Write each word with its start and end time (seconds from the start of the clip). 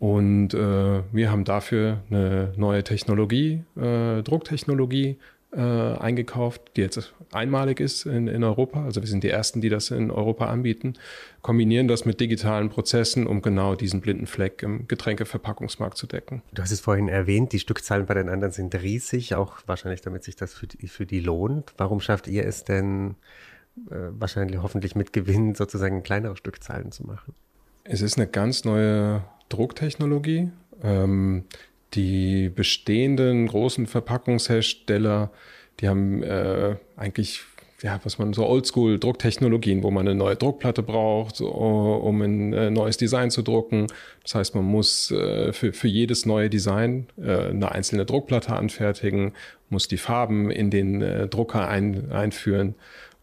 Und 0.00 0.54
äh, 0.54 1.02
wir 1.12 1.30
haben 1.30 1.44
dafür 1.44 2.02
eine 2.10 2.52
neue 2.56 2.82
Technologie, 2.82 3.62
äh, 3.76 4.22
Drucktechnologie 4.22 5.18
äh, 5.56 5.60
eingekauft, 5.60 6.62
die 6.76 6.80
jetzt 6.80 7.14
einmalig 7.32 7.80
ist 7.80 8.06
in, 8.06 8.26
in 8.28 8.42
Europa. 8.42 8.84
Also 8.84 9.00
wir 9.00 9.08
sind 9.08 9.24
die 9.24 9.30
Ersten, 9.30 9.60
die 9.60 9.68
das 9.68 9.90
in 9.90 10.10
Europa 10.10 10.46
anbieten. 10.46 10.94
Kombinieren 11.42 11.88
das 11.88 12.04
mit 12.04 12.20
digitalen 12.20 12.70
Prozessen, 12.70 13.26
um 13.26 13.42
genau 13.42 13.74
diesen 13.74 14.00
blinden 14.00 14.26
Fleck 14.26 14.62
im 14.62 14.88
Getränkeverpackungsmarkt 14.88 15.96
zu 15.96 16.06
decken. 16.06 16.42
Du 16.52 16.62
hast 16.62 16.70
es 16.70 16.80
vorhin 16.80 17.08
erwähnt, 17.08 17.52
die 17.52 17.58
Stückzahlen 17.58 18.06
bei 18.06 18.14
den 18.14 18.28
anderen 18.28 18.52
sind 18.52 18.74
riesig, 18.74 19.34
auch 19.34 19.58
wahrscheinlich 19.66 20.00
damit 20.00 20.24
sich 20.24 20.36
das 20.36 20.54
für 20.54 20.66
die, 20.66 20.88
für 20.88 21.06
die 21.06 21.20
lohnt. 21.20 21.72
Warum 21.76 22.00
schafft 22.00 22.26
ihr 22.26 22.46
es 22.46 22.64
denn 22.64 23.16
äh, 23.90 23.94
wahrscheinlich 24.10 24.60
hoffentlich 24.60 24.94
mit 24.94 25.12
Gewinn 25.12 25.54
sozusagen 25.54 26.02
kleinere 26.02 26.36
Stückzahlen 26.36 26.92
zu 26.92 27.04
machen? 27.04 27.34
Es 27.84 28.00
ist 28.00 28.16
eine 28.16 28.26
ganz 28.26 28.64
neue 28.64 29.24
Drucktechnologie. 29.50 30.50
Ähm, 30.82 31.44
die 31.94 32.48
bestehenden 32.48 33.46
großen 33.46 33.86
Verpackungshersteller, 33.86 35.30
die 35.80 35.88
haben 35.88 36.22
äh, 36.22 36.76
eigentlich 36.96 37.42
ja, 37.82 38.00
was 38.02 38.18
man 38.18 38.32
so 38.32 38.46
Oldschool-Drucktechnologien, 38.46 39.82
wo 39.82 39.90
man 39.90 40.08
eine 40.08 40.16
neue 40.16 40.36
Druckplatte 40.36 40.82
braucht, 40.82 41.42
um 41.42 42.22
ein 42.22 42.54
äh, 42.54 42.70
neues 42.70 42.96
Design 42.96 43.30
zu 43.30 43.42
drucken. 43.42 43.88
Das 44.22 44.34
heißt, 44.34 44.54
man 44.54 44.64
muss 44.64 45.10
äh, 45.10 45.52
für, 45.52 45.74
für 45.74 45.88
jedes 45.88 46.24
neue 46.24 46.48
Design 46.48 47.08
äh, 47.22 47.50
eine 47.50 47.72
einzelne 47.72 48.06
Druckplatte 48.06 48.54
anfertigen, 48.54 49.34
muss 49.68 49.86
die 49.86 49.98
Farben 49.98 50.50
in 50.50 50.70
den 50.70 51.28
Drucker 51.28 51.68
ein, 51.68 52.10
einführen 52.10 52.70
äh, 52.70 52.72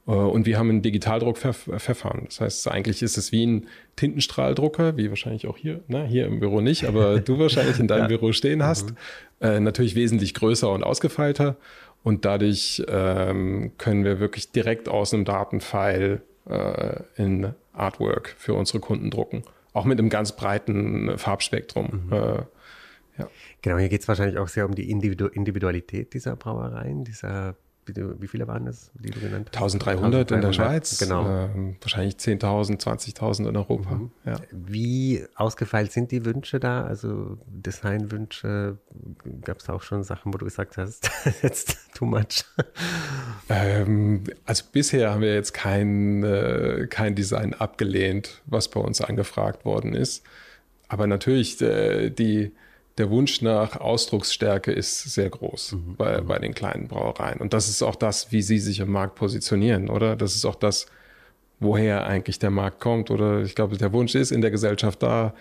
und 0.06 0.46
wir 0.46 0.58
haben 0.58 0.70
ein 0.70 0.82
Digitaldruckverfahren. 0.82 2.26
Das 2.26 2.42
heißt, 2.42 2.68
eigentlich 2.70 3.04
ist 3.04 3.18
es 3.18 3.32
wie 3.32 3.46
ein 3.46 3.68
Tintenstrahldrucker, 3.96 4.98
wie 4.98 5.10
wahrscheinlich 5.10 5.48
auch 5.48 5.58
hier, 5.58 5.82
ne? 5.88 6.06
hier 6.06 6.26
im 6.26 6.40
Büro 6.40 6.60
nicht, 6.62 6.86
aber 6.86 7.20
du 7.20 7.38
wahrscheinlich 7.38 7.80
in 7.80 7.88
deinem 7.88 8.04
ja. 8.04 8.08
Büro 8.08 8.32
stehen 8.32 8.64
hast. 8.64 8.92
Mhm. 8.92 8.96
Äh, 9.42 9.60
natürlich 9.60 9.96
wesentlich 9.96 10.34
größer 10.34 10.72
und 10.72 10.84
ausgefeilter. 10.84 11.58
Und 12.04 12.26
dadurch 12.26 12.84
ähm, 12.88 13.74
können 13.78 14.04
wir 14.04 14.20
wirklich 14.20 14.52
direkt 14.52 14.90
aus 14.90 15.14
einem 15.14 15.24
Datenfile 15.24 16.22
äh, 16.50 17.00
in 17.16 17.54
Artwork 17.74 18.36
für 18.38 18.56
unsere 18.56 18.80
Kunden 18.80 19.12
drucken. 19.12 19.44
Auch 19.74 19.86
mit 19.86 20.00
einem 20.00 20.10
ganz 20.10 20.36
breiten 20.36 21.18
Farbspektrum. 21.18 22.06
Mhm. 22.08 22.14
Äh, 22.14 22.18
ja. 23.20 23.30
Genau, 23.62 23.78
hier 23.78 23.90
geht 23.90 24.02
es 24.02 24.08
wahrscheinlich 24.08 24.40
auch 24.40 24.48
sehr 24.48 24.66
um 24.66 24.74
die 24.74 24.90
Individu 24.90 25.28
Individualität 25.28 26.14
dieser 26.14 26.36
Brauereien, 26.36 27.04
dieser 27.04 27.56
wie, 27.86 28.22
wie, 28.22 28.28
viele 28.28 28.48
waren 28.48 28.66
das, 28.66 28.92
die 28.94 29.10
du 29.10 29.20
genannt 29.20 29.50
hast? 29.54 29.62
1300, 29.62 30.32
1300 30.32 30.32
in 30.32 30.42
der 30.42 30.54
Schweiz, 30.54 31.00
genau. 31.00 31.46
Äh, 31.46 31.76
wahrscheinlich 31.82 32.16
10.000, 32.16 32.80
20.000 32.80 33.50
in 33.50 33.58
Europa. 33.58 33.96
Mhm. 33.96 34.12
Ja. 34.26 34.36
Wie 34.52 35.26
ausgefeilt 35.36 35.92
sind 35.92 36.12
die 36.12 36.24
Wünsche 36.26 36.60
da? 36.60 36.84
Also 36.84 37.38
Designwünsche, 37.48 38.78
gab 39.44 39.60
es 39.60 39.70
auch 39.70 39.82
schon 39.82 40.04
Sachen, 40.04 40.34
wo 40.34 40.38
du 40.38 40.46
gesagt 40.46 40.78
hast, 40.78 41.10
jetzt 41.42 41.78
too 41.96 42.06
much? 42.06 42.46
Ähm, 43.50 44.24
also 44.46 44.64
bisher 44.72 45.12
haben 45.12 45.22
wir 45.22 45.34
jetzt 45.34 45.54
kein, 45.54 46.24
äh, 46.24 46.88
kein 46.90 47.16
Design 47.16 47.54
abgelehnt, 47.54 48.42
was 48.46 48.70
bei 48.70 48.80
uns 48.80 49.02
angefragt 49.02 49.66
worden 49.66 49.94
ist. 49.94 50.24
Aber 50.88 51.08
natürlich, 51.08 51.62
äh, 51.62 52.10
die 52.10 52.52
der 52.98 53.10
Wunsch 53.10 53.42
nach 53.42 53.80
Ausdrucksstärke 53.80 54.72
ist 54.72 55.14
sehr 55.14 55.30
groß 55.30 55.74
mhm. 55.74 55.96
bei, 55.96 56.22
bei 56.22 56.40
den 56.40 56.54
kleinen 56.54 56.88
Brauereien. 56.88 57.40
Und 57.40 57.54
das 57.54 57.70
ist 57.70 57.82
auch 57.82 57.96
das, 57.96 58.32
wie 58.32 58.42
sie 58.42 58.60
sich 58.60 58.80
im 58.80 58.92
Markt 58.92 59.16
positionieren, 59.16 59.90
oder? 59.90 60.16
Das 60.16 60.36
ist 60.36 60.46
auch 60.46 60.56
das, 60.56 60.88
woher 61.60 62.06
eigentlich 62.06 62.40
der 62.40 62.52
Markt 62.52 62.80
kommt. 62.80 63.10
Oder 63.12 63.42
ich 63.42 63.56
glaube, 63.56 63.78
der 63.78 63.94
Wunsch 63.94 64.16
ist 64.16 64.32
in 64.32 64.42
der 64.42 64.52
Gesellschaft 64.52 65.02
da, 65.04 65.34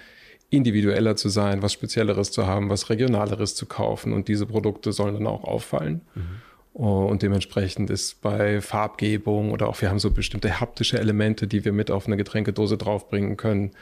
individueller 0.50 1.14
zu 1.14 1.28
sein, 1.28 1.62
was 1.62 1.72
Spezielleres 1.72 2.32
zu 2.32 2.46
haben, 2.46 2.70
was 2.70 2.90
Regionaleres 2.90 3.54
zu 3.54 3.66
kaufen. 3.66 4.12
Und 4.12 4.28
diese 4.28 4.46
Produkte 4.46 4.92
sollen 4.92 5.14
dann 5.14 5.26
auch 5.26 5.44
auffallen. 5.44 6.00
Mhm. 6.14 6.22
Und 6.72 7.22
dementsprechend 7.22 7.90
ist 7.90 8.20
bei 8.20 8.60
Farbgebung 8.60 9.50
oder 9.50 9.68
auch 9.68 9.80
wir 9.80 9.90
haben 9.90 9.98
so 9.98 10.10
bestimmte 10.10 10.60
haptische 10.60 10.98
Elemente, 10.98 11.46
die 11.46 11.64
wir 11.64 11.72
mit 11.72 11.90
auf 11.90 12.06
eine 12.06 12.16
Getränkedose 12.16 12.76
draufbringen 12.76 13.36
können. 13.36 13.72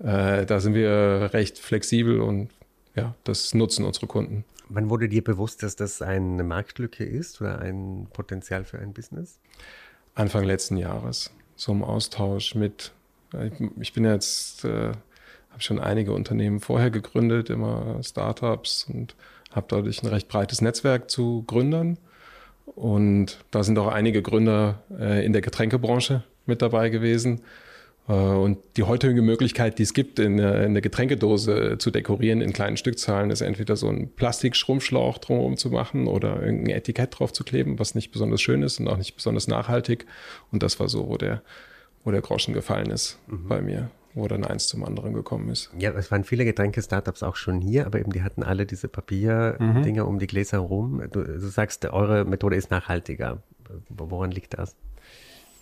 Äh, 0.00 0.46
da 0.46 0.60
sind 0.60 0.74
wir 0.74 1.30
recht 1.32 1.58
flexibel 1.58 2.20
und 2.20 2.50
ja, 2.98 3.14
das 3.24 3.54
nutzen 3.54 3.84
unsere 3.84 4.06
Kunden. 4.06 4.44
Wann 4.68 4.90
wurde 4.90 5.08
dir 5.08 5.24
bewusst, 5.24 5.62
dass 5.62 5.76
das 5.76 6.02
eine 6.02 6.44
Marktlücke 6.44 7.04
ist 7.04 7.40
oder 7.40 7.58
ein 7.60 8.06
Potenzial 8.12 8.64
für 8.64 8.78
ein 8.78 8.92
Business? 8.92 9.40
Anfang 10.14 10.44
letzten 10.44 10.76
Jahres, 10.76 11.30
so 11.56 11.72
im 11.72 11.82
Austausch 11.82 12.54
mit, 12.54 12.92
ich 13.80 13.92
bin 13.92 14.04
jetzt, 14.04 14.64
äh, 14.64 14.88
habe 15.50 15.62
schon 15.62 15.78
einige 15.78 16.12
Unternehmen 16.12 16.60
vorher 16.60 16.90
gegründet, 16.90 17.50
immer 17.50 18.02
Startups 18.02 18.86
und 18.92 19.14
habe 19.52 19.66
dadurch 19.68 20.02
ein 20.02 20.08
recht 20.08 20.28
breites 20.28 20.60
Netzwerk 20.60 21.10
zu 21.10 21.44
Gründern. 21.46 21.98
Und 22.66 23.38
da 23.50 23.62
sind 23.64 23.78
auch 23.78 23.88
einige 23.88 24.22
Gründer 24.22 24.82
äh, 24.90 25.24
in 25.24 25.32
der 25.32 25.40
Getränkebranche 25.42 26.22
mit 26.46 26.60
dabei 26.62 26.90
gewesen. 26.90 27.40
Äh, 28.08 28.12
und 28.12 28.58
die 28.76 28.82
heutige 28.82 29.22
Möglichkeit, 29.22 29.78
die 29.78 29.82
es 29.82 29.94
gibt, 29.94 30.18
in 30.18 30.40
eine 30.40 30.80
Getränkedose 30.80 31.76
zu 31.78 31.90
dekorieren 31.90 32.40
in 32.40 32.52
kleinen 32.52 32.76
Stückzahlen, 32.76 33.30
ist 33.30 33.40
entweder 33.40 33.76
so 33.76 33.88
ein 33.88 34.10
Plastikschrumpfschlauch 34.14 35.18
drumherum 35.18 35.56
zu 35.56 35.70
machen 35.70 36.06
oder 36.06 36.42
irgendein 36.42 36.76
Etikett 36.76 37.18
drauf 37.18 37.32
zu 37.32 37.44
kleben, 37.44 37.78
was 37.78 37.94
nicht 37.94 38.10
besonders 38.10 38.40
schön 38.40 38.62
ist 38.62 38.80
und 38.80 38.88
auch 38.88 38.96
nicht 38.96 39.14
besonders 39.14 39.46
nachhaltig. 39.46 40.06
Und 40.50 40.62
das 40.62 40.80
war 40.80 40.88
so, 40.88 41.08
wo 41.08 41.16
der, 41.16 41.42
wo 42.04 42.10
der 42.10 42.22
Groschen 42.22 42.54
gefallen 42.54 42.90
ist 42.90 43.18
mhm. 43.26 43.48
bei 43.48 43.60
mir 43.60 43.90
wo 44.14 44.26
dann 44.26 44.44
eins 44.44 44.66
zum 44.66 44.84
anderen 44.84 45.14
gekommen 45.14 45.48
ist. 45.48 45.70
Ja, 45.78 45.92
es 45.92 46.10
waren 46.10 46.24
viele 46.24 46.44
Getränke-Startups 46.44 47.22
auch 47.22 47.36
schon 47.36 47.60
hier, 47.60 47.86
aber 47.86 48.00
eben 48.00 48.12
die 48.12 48.22
hatten 48.22 48.42
alle 48.42 48.66
diese 48.66 48.88
Papierdinger 48.88 50.02
mhm. 50.02 50.08
um 50.08 50.18
die 50.18 50.26
Gläser 50.26 50.58
rum. 50.58 51.02
Du, 51.12 51.22
du 51.22 51.38
sagst, 51.38 51.84
eure 51.86 52.24
Methode 52.24 52.56
ist 52.56 52.70
nachhaltiger. 52.70 53.42
Woran 53.88 54.30
liegt 54.30 54.58
das? 54.58 54.76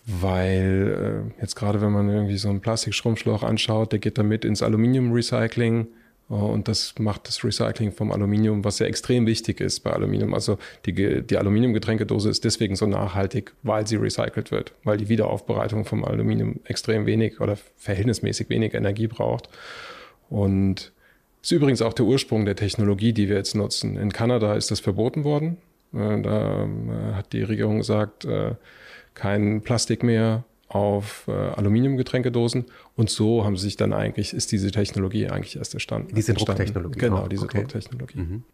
Weil 0.07 1.33
äh, 1.37 1.41
jetzt 1.41 1.57
gerade 1.57 1.81
wenn 1.81 1.93
man 1.93 2.09
irgendwie 2.09 2.39
so 2.39 2.49
einen 2.49 2.61
Plastikschrumpfschlauch 2.61 3.43
anschaut, 3.43 3.93
der 3.93 3.99
geht 3.99 4.19
damit 4.19 4.45
ins 4.45 4.63
Aluminiumrecycling, 4.63 5.89
Und 6.29 6.67
das 6.67 6.95
macht 6.99 7.29
das 7.29 7.45
Recycling 7.45 7.93
vom 7.93 8.11
Aluminium, 8.11 8.65
was 8.65 8.81
ja 8.81 8.87
extrem 8.87 9.27
wichtig 9.27 9.61
ist 9.61 9.81
bei 9.81 9.93
Aluminium. 9.93 10.35
Also 10.35 10.59
die, 10.85 11.23
die 11.23 11.37
Aluminiumgetränkedose 11.37 12.29
ist 12.31 12.45
deswegen 12.45 12.75
so 12.75 12.87
nachhaltig, 12.87 13.53
weil 13.63 13.87
sie 13.87 13.97
recycelt 13.97 14.51
wird, 14.51 14.73
weil 14.83 14.97
die 14.97 15.09
Wiederaufbereitung 15.09 15.85
vom 15.85 16.05
Aluminium 16.05 16.59
extrem 16.65 17.07
wenig 17.07 17.41
oder 17.41 17.57
verhältnismäßig 17.77 18.49
wenig 18.49 18.75
Energie 18.75 19.07
braucht. 19.07 19.49
Und 20.29 20.93
ist 21.43 21.53
übrigens 21.53 21.81
auch 21.81 21.93
der 21.93 22.07
Ursprung 22.07 22.45
der 22.45 22.57
Technologie, 22.57 23.13
die 23.13 23.29
wir 23.29 23.37
jetzt 23.37 23.55
nutzen. 23.55 23.97
In 23.97 24.13
Kanada 24.13 24.55
ist 24.55 24.73
das 24.73 24.81
verboten 24.81 25.23
worden. 25.23 25.59
Äh, 25.97 26.23
da 26.23 26.65
äh, 26.65 27.15
hat 27.15 27.33
die 27.33 27.43
Regierung 27.43 27.79
gesagt, 27.79 28.25
äh, 28.25 28.55
kein 29.15 29.63
Plastik 29.63 30.03
mehr, 30.03 30.45
auf 30.69 31.29
äh, 31.29 31.33
Aluminiumgetränkedosen 31.33 32.67
und 32.97 33.09
so 33.09 33.45
haben 33.45 33.57
sich 33.57 33.77
dann 33.77 33.93
eigentlich, 33.93 34.35
ist 34.35 34.51
diese 34.51 34.71
Technologie 34.73 35.29
eigentlich 35.29 35.57
erst 35.57 35.75
entstanden. 35.75 36.15
Diese 36.15 36.35
Drucktechnologie. 36.35 36.99
Genau, 36.99 37.29
diese 37.29 37.45
okay. 37.45 37.59
Drucktechnologie. 37.59 38.19
Mhm. 38.19 38.45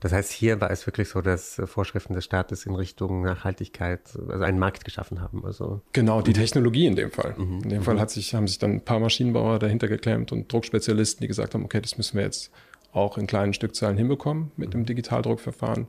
Das 0.00 0.12
heißt, 0.12 0.32
hier 0.32 0.60
war 0.60 0.70
es 0.70 0.84
wirklich 0.86 1.08
so, 1.08 1.22
dass 1.22 1.62
Vorschriften 1.64 2.12
des 2.12 2.24
Staates 2.24 2.66
in 2.66 2.74
Richtung 2.74 3.22
Nachhaltigkeit, 3.22 4.00
also 4.28 4.44
einen 4.44 4.58
Markt 4.58 4.84
geschaffen 4.84 5.20
haben. 5.20 5.44
Also 5.46 5.80
genau, 5.92 6.20
die 6.20 6.32
Technologie 6.32 6.86
in 6.86 6.96
dem 6.96 7.10
Fall. 7.10 7.34
Mhm. 7.38 7.60
In 7.62 7.68
dem 7.70 7.82
Fall 7.82 7.98
hat 8.00 8.10
sich, 8.10 8.34
haben 8.34 8.48
sich 8.48 8.58
dann 8.58 8.72
ein 8.72 8.84
paar 8.84 8.98
Maschinenbauer 8.98 9.58
dahinter 9.58 9.88
geklemmt 9.88 10.32
und 10.32 10.52
Druckspezialisten, 10.52 11.22
die 11.22 11.28
gesagt 11.28 11.54
haben, 11.54 11.64
okay, 11.64 11.80
das 11.80 11.96
müssen 11.96 12.18
wir 12.18 12.24
jetzt 12.24 12.50
auch 12.94 13.18
in 13.18 13.26
kleinen 13.26 13.52
Stückzahlen 13.52 13.98
hinbekommen 13.98 14.52
mit 14.56 14.72
dem 14.72 14.86
Digitaldruckverfahren. 14.86 15.88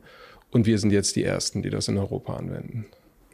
Und 0.52 0.66
wir 0.66 0.80
sind 0.80 0.92
jetzt 0.92 1.16
die 1.16 1.24
Ersten, 1.24 1.62
die 1.62 1.69
das 1.69 1.88
in 1.88 1.98
Europa 1.98 2.36
anwenden. 2.36 2.86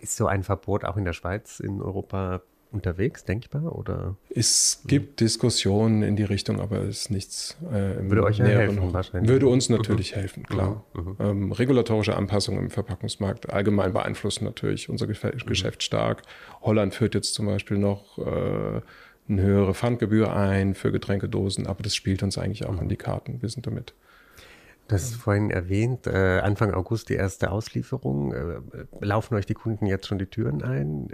Ist 0.01 0.15
so 0.15 0.27
ein 0.27 0.43
Verbot 0.43 0.83
auch 0.85 0.97
in 0.97 1.05
der 1.05 1.13
Schweiz, 1.13 1.59
in 1.59 1.81
Europa 1.81 2.41
unterwegs, 2.71 3.25
denkbar? 3.25 3.75
Oder? 3.77 4.15
Es 4.29 4.83
gibt. 4.87 5.19
Diskussionen 5.19 6.03
in 6.03 6.15
die 6.15 6.23
Richtung, 6.23 6.59
aber 6.59 6.79
es 6.79 7.01
ist 7.01 7.11
nichts 7.11 7.57
äh, 7.71 7.99
im 7.99 8.09
Würde 8.09 8.23
euch 8.23 8.37
ja 8.37 8.45
helfen, 8.45 8.93
wahrscheinlich. 8.93 9.29
Würde 9.29 9.47
uns 9.47 9.69
natürlich 9.69 10.11
mhm. 10.11 10.19
helfen, 10.19 10.43
klar. 10.43 10.83
Mhm. 10.93 11.01
mhm. 11.01 11.15
Ähm, 11.19 11.51
regulatorische 11.51 12.15
Anpassungen 12.15 12.63
im 12.63 12.69
Verpackungsmarkt 12.71 13.51
allgemein 13.51 13.93
beeinflussen 13.93 14.45
natürlich 14.45 14.89
unser 14.89 15.07
mhm. 15.07 15.13
Geschäft 15.45 15.83
stark. 15.83 16.23
Holland 16.61 16.95
führt 16.95 17.13
jetzt 17.13 17.33
zum 17.33 17.45
Beispiel 17.45 17.77
noch 17.77 18.17
äh, 18.17 18.81
eine 19.27 19.41
höhere 19.41 19.73
Pfandgebühr 19.73 20.35
ein 20.35 20.75
für 20.75 20.91
Getränkedosen, 20.91 21.67
aber 21.67 21.83
das 21.83 21.95
spielt 21.95 22.23
uns 22.23 22.37
eigentlich 22.37 22.65
auch 22.65 22.77
an 22.77 22.89
die 22.89 22.97
Karten. 22.97 23.41
Wir 23.41 23.49
sind 23.49 23.67
damit 23.67 23.93
Du 24.91 24.95
hast 24.95 25.15
vorhin 25.15 25.51
erwähnt, 25.51 26.05
äh, 26.05 26.39
Anfang 26.39 26.73
August 26.73 27.07
die 27.07 27.13
erste 27.13 27.49
Auslieferung. 27.51 28.33
Äh, 28.33 28.59
laufen 28.99 29.35
euch 29.35 29.45
die 29.45 29.53
Kunden 29.53 29.85
jetzt 29.85 30.05
schon 30.05 30.19
die 30.19 30.25
Türen 30.25 30.63
ein? 30.63 31.07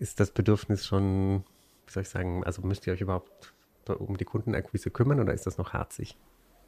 Ist 0.00 0.18
das 0.18 0.32
Bedürfnis 0.32 0.84
schon, 0.84 1.44
wie 1.86 1.92
soll 1.92 2.02
ich 2.02 2.08
sagen, 2.08 2.42
also 2.42 2.62
müsst 2.62 2.88
ihr 2.88 2.92
euch 2.92 3.00
überhaupt 3.00 3.54
um 3.86 4.16
die 4.16 4.24
Kundenakquise 4.24 4.90
kümmern 4.90 5.20
oder 5.20 5.32
ist 5.32 5.46
das 5.46 5.58
noch 5.58 5.72
harzig? 5.72 6.16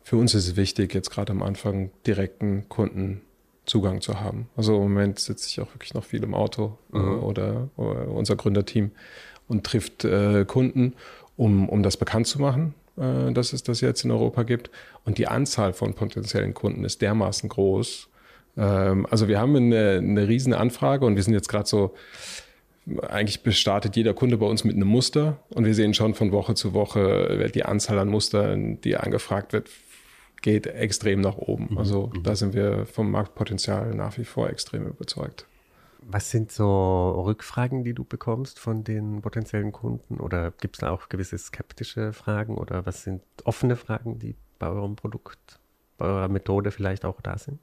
Für 0.05 0.17
uns 0.17 0.35
ist 0.35 0.47
es 0.47 0.57
wichtig, 0.57 0.95
jetzt 0.95 1.11
gerade 1.11 1.33
am 1.33 1.43
Anfang 1.43 1.91
direkten 2.07 2.69
Kundenzugang 2.69 4.01
zu 4.01 4.21
haben. 4.21 4.49
Also 4.57 4.77
im 4.77 4.83
Moment 4.83 5.19
sitze 5.19 5.49
ich 5.49 5.61
auch 5.61 5.75
wirklich 5.75 5.95
noch 5.95 6.05
viel 6.05 6.23
im 6.23 6.33
Auto 6.33 6.79
äh, 6.93 6.99
mhm. 6.99 7.23
oder, 7.25 7.71
oder, 7.77 8.07
unser 8.07 8.37
Gründerteam 8.37 8.93
und 9.49 9.65
trifft 9.65 10.05
äh, 10.05 10.45
Kunden, 10.45 10.95
um, 11.37 11.69
um 11.69 11.83
das 11.83 11.97
bekannt 11.97 12.27
zu 12.27 12.41
machen 12.41 12.75
äh, 12.97 13.33
dass 13.33 13.53
es 13.53 13.63
das 13.63 13.81
jetzt 13.81 14.05
in 14.05 14.11
Europa 14.11 14.43
gibt. 14.43 14.71
Und 15.05 15.19
die 15.19 15.27
Anzahl 15.27 15.73
von 15.73 15.95
potenziellen 15.95 16.55
Kunden 16.55 16.85
ist 16.85 17.01
dermaßen 17.01 17.49
groß. 17.49 18.09
Ähm, 18.57 19.07
also 19.11 19.29
wir 19.29 19.41
haben 19.41 19.57
eine, 19.57 19.99
eine 19.99 20.29
riesen 20.29 20.53
Anfrage 20.53 21.07
und 21.07 21.17
wir 21.17 21.23
sind 21.23 21.35
jetzt 21.35 21.49
gerade 21.49 21.67
so, 21.67 21.95
eigentlich 23.09 23.43
bestartet 23.43 23.97
jeder 23.97 24.13
Kunde 24.13 24.37
bei 24.37 24.47
uns 24.47 24.65
mit 24.65 24.75
einem 24.75 24.89
Muster 24.89 25.39
und 25.51 25.65
wir 25.65 25.75
sehen 25.75 25.95
schon 25.95 26.15
von 26.15 26.33
Woche 26.33 26.55
zu 26.55 26.75
Woche, 26.75 27.51
die 27.55 27.65
Anzahl 27.65 27.99
an 27.99 28.09
Mustern, 28.09 28.81
die 28.81 28.97
angefragt 28.97 29.53
wird, 29.53 29.71
geht 30.43 30.67
extrem 30.67 31.21
nach 31.21 31.37
oben. 31.37 31.69
Mhm. 31.71 31.79
Also 31.79 32.11
mhm. 32.13 32.25
da 32.25 32.35
sind 32.35 32.55
wir 32.55 32.85
vom 32.87 33.11
Marktpotenzial 33.11 33.95
nach 33.95 34.19
wie 34.19 34.25
vor 34.25 34.51
extrem 34.51 34.87
überzeugt. 34.87 35.47
Was 36.05 36.31
sind 36.31 36.51
so 36.53 37.23
Rückfragen, 37.27 37.85
die 37.85 37.95
du 37.95 38.05
bekommst 38.05 38.59
von 38.59 38.85
den 38.85 39.23
potenziellen 39.23 39.73
Kunden? 39.73 40.21
Oder 40.21 40.51
gibt 40.51 40.77
es 40.77 40.81
da 40.81 40.91
auch 40.91 41.09
gewisse 41.09 41.39
skeptische 41.39 42.13
Fragen? 42.13 42.57
Oder 42.57 42.85
was 42.87 43.05
sind 43.05 43.23
offene 43.45 43.77
Fragen, 43.77 44.19
die 44.19 44.35
bei 44.59 44.69
eurem 44.69 44.97
Produkt, 44.97 45.59
bei 45.99 46.07
eurer 46.07 46.29
Methode 46.29 46.71
vielleicht 46.71 47.05
auch 47.05 47.21
da 47.21 47.39
sind? 47.39 47.59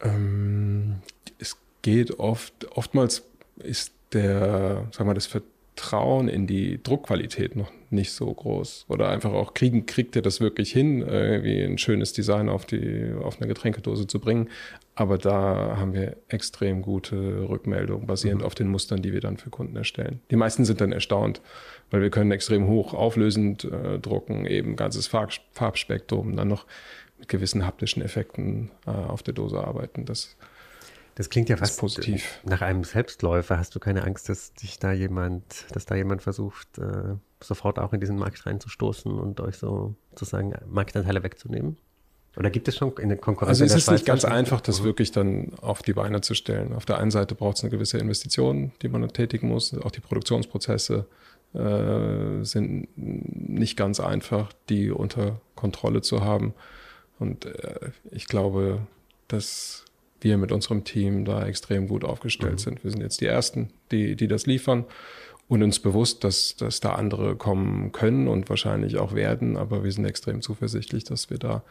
Ähm, 0.00 0.96
es 1.38 1.56
geht 1.82 2.18
oft, 2.18 2.70
oftmals 2.76 3.22
ist 3.56 3.94
der, 4.12 4.88
sagen 4.92 5.08
wir, 5.08 5.14
das 5.14 5.26
Vertrauen 5.26 5.53
in 6.28 6.46
die 6.46 6.82
Druckqualität 6.82 7.56
noch 7.56 7.70
nicht 7.90 8.12
so 8.12 8.32
groß. 8.32 8.86
Oder 8.88 9.08
einfach 9.08 9.32
auch 9.32 9.54
kriegen, 9.54 9.86
kriegt 9.86 10.16
er 10.16 10.22
das 10.22 10.40
wirklich 10.40 10.72
hin, 10.72 11.02
irgendwie 11.02 11.62
ein 11.62 11.78
schönes 11.78 12.12
Design 12.12 12.48
auf 12.48 12.66
die, 12.66 13.12
auf 13.22 13.38
eine 13.38 13.48
Getränkedose 13.48 14.06
zu 14.06 14.18
bringen. 14.18 14.48
Aber 14.94 15.18
da 15.18 15.76
haben 15.76 15.94
wir 15.94 16.16
extrem 16.28 16.82
gute 16.82 17.48
Rückmeldungen, 17.48 18.06
basierend 18.06 18.42
mhm. 18.42 18.46
auf 18.46 18.54
den 18.54 18.68
Mustern, 18.68 19.02
die 19.02 19.12
wir 19.12 19.20
dann 19.20 19.36
für 19.36 19.50
Kunden 19.50 19.76
erstellen. 19.76 20.20
Die 20.30 20.36
meisten 20.36 20.64
sind 20.64 20.80
dann 20.80 20.92
erstaunt, 20.92 21.40
weil 21.90 22.02
wir 22.02 22.10
können 22.10 22.30
extrem 22.30 22.66
hoch 22.66 22.94
auflösend 22.94 23.64
äh, 23.64 23.98
drucken, 23.98 24.46
eben 24.46 24.76
ganzes 24.76 25.06
Farb, 25.06 25.32
Farbspektrum, 25.52 26.36
dann 26.36 26.48
noch 26.48 26.66
mit 27.18 27.28
gewissen 27.28 27.66
haptischen 27.66 28.02
Effekten 28.02 28.70
äh, 28.86 28.90
auf 28.90 29.22
der 29.22 29.34
Dose 29.34 29.58
arbeiten. 29.62 30.04
Das 30.04 30.36
das 31.14 31.30
klingt 31.30 31.48
ja 31.48 31.56
fast 31.56 31.78
positiv. 31.78 32.40
Nach 32.44 32.60
einem 32.60 32.84
Selbstläufer 32.84 33.58
hast 33.58 33.74
du 33.74 33.80
keine 33.80 34.04
Angst, 34.04 34.28
dass 34.28 34.52
dich 34.54 34.78
da 34.78 34.92
jemand, 34.92 35.44
dass 35.72 35.86
da 35.86 35.94
jemand 35.94 36.22
versucht, 36.22 36.78
äh, 36.78 37.14
sofort 37.40 37.78
auch 37.78 37.92
in 37.92 38.00
diesen 38.00 38.16
Markt 38.16 38.46
reinzustoßen 38.46 39.12
und 39.12 39.40
euch 39.40 39.56
so 39.56 39.94
sozusagen 40.10 40.54
Marktanteile 40.66 41.22
wegzunehmen? 41.22 41.76
Oder 42.36 42.50
gibt 42.50 42.66
es 42.66 42.76
schon 42.76 42.92
in 42.98 43.10
der 43.10 43.18
Konkurrenz? 43.18 43.60
Also 43.60 43.64
es 43.64 43.82
ist 43.82 43.90
nicht 43.90 44.06
ganz 44.06 44.24
einfach, 44.24 44.60
das 44.60 44.80
mhm. 44.80 44.84
wirklich 44.86 45.12
dann 45.12 45.52
auf 45.60 45.82
die 45.82 45.92
Beine 45.92 46.20
zu 46.20 46.34
stellen. 46.34 46.72
Auf 46.72 46.84
der 46.84 46.98
einen 46.98 47.12
Seite 47.12 47.34
braucht 47.34 47.58
es 47.58 47.62
eine 47.62 47.70
gewisse 47.70 47.98
Investition, 47.98 48.72
die 48.82 48.88
man 48.88 49.06
tätigen 49.08 49.48
muss. 49.48 49.72
Auch 49.78 49.92
die 49.92 50.00
Produktionsprozesse 50.00 51.06
äh, 51.54 52.42
sind 52.42 52.88
nicht 52.96 53.76
ganz 53.76 54.00
einfach, 54.00 54.52
die 54.68 54.90
unter 54.90 55.40
Kontrolle 55.54 56.00
zu 56.00 56.24
haben. 56.24 56.54
Und 57.20 57.46
äh, 57.46 57.90
ich 58.10 58.26
glaube, 58.26 58.80
dass 59.28 59.84
wir 60.20 60.38
mit 60.38 60.52
unserem 60.52 60.84
Team 60.84 61.24
da 61.24 61.46
extrem 61.46 61.88
gut 61.88 62.04
aufgestellt 62.04 62.54
mhm. 62.54 62.58
sind. 62.58 62.84
Wir 62.84 62.90
sind 62.90 63.02
jetzt 63.02 63.20
die 63.20 63.26
Ersten, 63.26 63.70
die, 63.90 64.16
die 64.16 64.28
das 64.28 64.46
liefern 64.46 64.84
und 65.48 65.62
uns 65.62 65.78
bewusst, 65.78 66.24
dass, 66.24 66.56
dass 66.56 66.80
da 66.80 66.94
andere 66.94 67.36
kommen 67.36 67.92
können 67.92 68.28
und 68.28 68.48
wahrscheinlich 68.48 68.96
auch 68.98 69.14
werden. 69.14 69.56
Aber 69.56 69.84
wir 69.84 69.92
sind 69.92 70.04
extrem 70.04 70.40
zuversichtlich, 70.40 71.04
dass 71.04 71.30
wir 71.30 71.38
da 71.38 71.62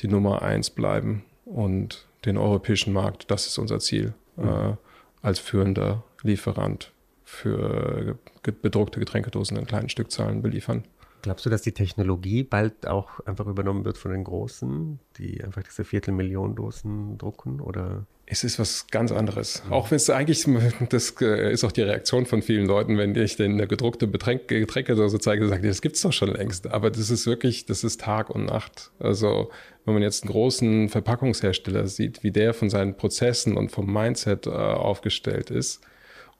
die 0.00 0.08
Nummer 0.08 0.42
eins 0.42 0.70
bleiben 0.70 1.24
und 1.44 2.06
den 2.24 2.36
europäischen 2.36 2.92
Markt, 2.92 3.30
das 3.30 3.46
ist 3.46 3.58
unser 3.58 3.78
Ziel, 3.80 4.14
mhm. 4.36 4.48
äh, 4.48 4.76
als 5.22 5.38
führender 5.38 6.04
Lieferant 6.22 6.92
für 7.24 8.18
bedruckte 8.62 9.00
Getränkedosen 9.00 9.56
in 9.56 9.66
kleinen 9.66 9.88
Stückzahlen 9.88 10.42
beliefern. 10.42 10.84
Glaubst 11.24 11.46
du, 11.46 11.48
dass 11.48 11.62
die 11.62 11.72
Technologie 11.72 12.42
bald 12.42 12.86
auch 12.86 13.20
einfach 13.20 13.46
übernommen 13.46 13.86
wird 13.86 13.96
von 13.96 14.10
den 14.10 14.24
Großen, 14.24 14.98
die 15.16 15.42
einfach 15.42 15.62
diese 15.62 15.82
Viertelmillion 15.82 16.54
Dosen 16.54 17.16
drucken? 17.16 17.62
Oder? 17.62 18.04
Es 18.26 18.44
ist 18.44 18.58
was 18.58 18.88
ganz 18.88 19.10
anderes. 19.10 19.64
Mhm. 19.64 19.72
Auch 19.72 19.90
wenn 19.90 19.96
es 19.96 20.10
eigentlich, 20.10 20.44
das 20.90 21.14
äh, 21.22 21.50
ist 21.50 21.64
auch 21.64 21.72
die 21.72 21.80
Reaktion 21.80 22.26
von 22.26 22.42
vielen 22.42 22.66
Leuten, 22.66 22.98
wenn 22.98 23.14
ich 23.14 23.36
denen 23.36 23.54
eine 23.54 23.66
gedruckte 23.66 24.06
Getränkedose 24.06 25.18
zeige, 25.18 25.48
sagen 25.48 25.62
die, 25.62 25.68
das 25.68 25.80
gibt 25.80 25.96
es 25.96 26.02
doch 26.02 26.12
schon 26.12 26.28
längst. 26.28 26.66
Aber 26.66 26.90
das 26.90 27.08
ist 27.08 27.26
wirklich, 27.26 27.64
das 27.64 27.84
ist 27.84 28.02
Tag 28.02 28.28
und 28.28 28.44
Nacht. 28.44 28.90
Also 28.98 29.50
wenn 29.86 29.94
man 29.94 30.02
jetzt 30.02 30.24
einen 30.24 30.32
großen 30.32 30.90
Verpackungshersteller 30.90 31.86
sieht, 31.86 32.22
wie 32.22 32.32
der 32.32 32.52
von 32.52 32.68
seinen 32.68 32.98
Prozessen 32.98 33.56
und 33.56 33.72
vom 33.72 33.90
Mindset 33.90 34.46
äh, 34.46 34.50
aufgestellt 34.50 35.50
ist, 35.50 35.80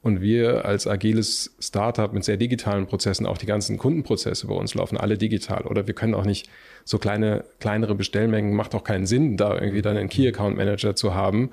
und 0.05 0.21
wir 0.21 0.65
als 0.65 0.85
agiles 0.85 1.55
Startup 1.59 2.13
mit 2.13 2.23
sehr 2.23 2.37
digitalen 2.37 2.85
Prozessen, 2.85 3.25
auch 3.25 3.39
die 3.39 3.47
ganzen 3.47 3.79
Kundenprozesse 3.79 4.45
bei 4.45 4.53
uns 4.53 4.75
laufen 4.75 4.97
alle 4.97 5.17
digital. 5.17 5.63
Oder 5.63 5.87
wir 5.87 5.95
können 5.95 6.13
auch 6.13 6.25
nicht 6.25 6.47
so 6.83 6.99
kleine, 6.99 7.43
kleinere 7.59 7.95
Bestellmengen, 7.95 8.53
macht 8.53 8.75
auch 8.75 8.83
keinen 8.83 9.07
Sinn, 9.07 9.35
da 9.35 9.55
irgendwie 9.55 9.81
dann 9.81 9.97
einen 9.97 10.09
Key 10.09 10.27
Account 10.27 10.57
Manager 10.57 10.95
zu 10.95 11.15
haben, 11.15 11.49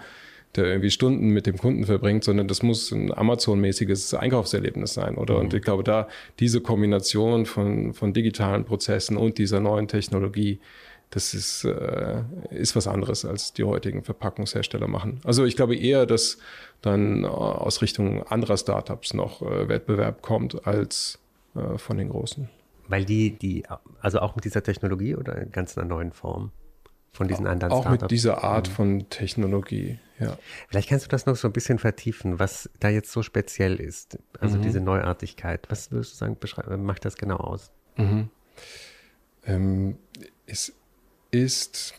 der 0.55 0.67
irgendwie 0.67 0.91
Stunden 0.91 1.31
mit 1.31 1.47
dem 1.47 1.57
Kunden 1.57 1.87
verbringt, 1.87 2.25
sondern 2.25 2.47
das 2.47 2.63
muss 2.63 2.93
ein 2.93 3.11
Amazon-mäßiges 3.11 4.13
Einkaufserlebnis 4.13 4.93
sein, 4.93 5.15
oder? 5.15 5.37
Mhm. 5.37 5.41
Und 5.41 5.55
ich 5.55 5.63
glaube, 5.63 5.83
da 5.83 6.07
diese 6.39 6.61
Kombination 6.61 7.47
von, 7.47 7.95
von 7.95 8.13
digitalen 8.13 8.67
Prozessen 8.67 9.17
und 9.17 9.39
dieser 9.39 9.61
neuen 9.61 9.89
Technologie, 9.89 10.61
das 11.13 11.35
ist, 11.35 11.65
äh, 11.65 12.23
ist 12.51 12.75
was 12.75 12.87
anderes, 12.87 13.27
als 13.27 13.53
die 13.53 13.65
heutigen 13.65 14.03
Verpackungshersteller 14.03 14.89
machen. 14.89 15.21
Also 15.25 15.45
ich 15.45 15.57
glaube 15.57 15.77
eher, 15.77 16.07
dass 16.07 16.39
dann 16.81 17.25
äh, 17.25 17.27
aus 17.27 17.83
Richtung 17.83 18.23
anderer 18.25 18.57
Startups 18.57 19.13
noch 19.13 19.43
äh, 19.43 19.69
Wettbewerb 19.69 20.23
kommt 20.23 20.67
als 20.67 21.19
äh, 21.55 21.77
von 21.77 21.99
den 21.99 22.09
Großen. 22.09 22.49
Weil 22.89 23.05
die, 23.05 23.31
die, 23.31 23.65
also 24.01 24.21
auch 24.21 24.37
mit 24.37 24.47
dieser 24.47 24.63
Technologie 24.63 25.15
oder 25.15 25.37
in 25.37 25.53
ganz 25.53 25.77
einer 25.77 25.87
neuen 25.87 26.13
Form 26.13 26.51
von 27.13 27.29
diesen 27.29 27.47
anderen 27.47 27.75
auch 27.75 27.83
Startups? 27.83 27.99
Auch 27.99 28.05
mit 28.05 28.11
dieser 28.11 28.43
Art 28.43 28.71
mhm. 28.71 28.73
von 28.73 29.09
Technologie, 29.11 29.99
ja. 30.19 30.39
Vielleicht 30.69 30.89
kannst 30.89 31.05
du 31.05 31.11
das 31.11 31.27
noch 31.27 31.37
so 31.37 31.47
ein 31.49 31.53
bisschen 31.53 31.79
vertiefen, 31.79 32.39
was 32.39 32.71
da 32.81 32.89
jetzt 32.89 33.13
so 33.13 33.23
speziell 33.23 33.77
ist, 33.77 34.19
also 34.41 34.57
mhm. 34.57 34.63
diese 34.63 34.81
Neuartigkeit. 34.81 35.67
Was 35.69 35.91
würdest 35.91 36.15
du 36.15 36.17
sagen, 36.17 36.85
macht 36.85 37.05
das 37.05 37.17
genau 37.17 37.37
aus? 37.37 37.71
Mhm. 37.97 38.31
Ähm, 39.45 39.99
ist 40.47 40.73
ist, 41.33 41.95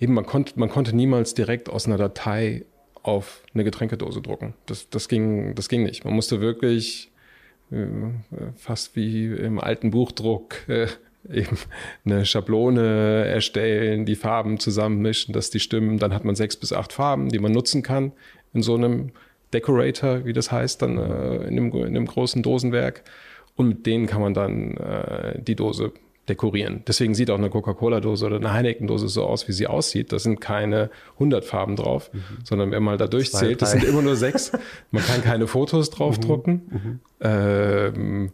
eben 0.00 0.14
man 0.14 0.24
konnte, 0.24 0.58
man 0.58 0.70
konnte 0.70 0.96
niemals 0.96 1.34
direkt 1.34 1.68
aus 1.68 1.86
einer 1.86 1.98
Datei 1.98 2.64
auf 3.02 3.42
eine 3.54 3.64
Getränkedose 3.64 4.22
drucken. 4.22 4.54
Das, 4.66 4.88
das, 4.88 5.08
ging, 5.08 5.54
das 5.54 5.68
ging 5.68 5.82
nicht. 5.82 6.04
Man 6.04 6.14
musste 6.14 6.40
wirklich 6.40 7.10
äh, 7.70 7.76
fast 8.56 8.96
wie 8.96 9.26
im 9.26 9.60
alten 9.60 9.90
Buchdruck 9.90 10.68
äh, 10.68 10.86
eben 11.32 11.58
eine 12.04 12.24
Schablone 12.24 13.24
erstellen, 13.26 14.06
die 14.06 14.14
Farben 14.14 14.58
zusammenmischen, 14.58 15.32
dass 15.32 15.50
die 15.50 15.60
stimmen. 15.60 15.98
Dann 15.98 16.14
hat 16.14 16.24
man 16.24 16.36
sechs 16.36 16.56
bis 16.56 16.72
acht 16.72 16.92
Farben, 16.92 17.28
die 17.28 17.38
man 17.38 17.52
nutzen 17.52 17.82
kann 17.82 18.12
in 18.54 18.62
so 18.62 18.74
einem 18.74 19.10
Decorator, 19.52 20.24
wie 20.24 20.32
das 20.32 20.50
heißt, 20.50 20.82
dann 20.82 20.98
äh, 20.98 21.36
in, 21.48 21.58
einem, 21.58 21.72
in 21.72 21.84
einem 21.84 22.06
großen 22.06 22.42
Dosenwerk. 22.42 23.02
Und 23.54 23.68
mit 23.68 23.86
denen 23.86 24.06
kann 24.06 24.20
man 24.20 24.34
dann 24.34 24.76
äh, 24.76 25.40
die 25.40 25.54
Dose 25.54 25.92
dekorieren. 26.28 26.82
Deswegen 26.86 27.14
sieht 27.14 27.30
auch 27.30 27.38
eine 27.38 27.50
Coca-Cola-Dose 27.50 28.26
oder 28.26 28.36
eine 28.36 28.52
Heineken-Dose 28.52 29.08
so 29.08 29.24
aus, 29.24 29.48
wie 29.48 29.52
sie 29.52 29.66
aussieht. 29.66 30.12
Da 30.12 30.18
sind 30.18 30.40
keine 30.40 30.90
100 31.14 31.44
Farben 31.44 31.76
drauf, 31.76 32.10
mhm. 32.12 32.20
sondern 32.44 32.70
wenn 32.72 32.82
man 32.82 32.98
da 32.98 33.06
durchzählt, 33.06 33.62
das 33.62 33.72
sind 33.72 33.84
immer 33.84 34.02
nur 34.02 34.16
sechs. 34.16 34.52
Man 34.90 35.04
kann 35.04 35.22
keine 35.22 35.46
Fotos 35.46 35.90
draufdrucken. 35.90 36.62
Mhm. 36.68 36.78
mhm. 36.78 37.00
Ähm, 37.20 38.32